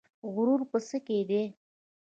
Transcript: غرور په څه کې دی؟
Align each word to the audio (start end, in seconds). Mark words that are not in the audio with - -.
غرور 0.33 0.61
په 0.71 0.77
څه 0.87 0.97
کې 1.05 1.17
دی؟ 1.29 1.43